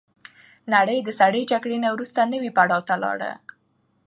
[0.73, 3.31] نړۍ د سړې جګړې نه وروسته نوي پړاو ته لاړه.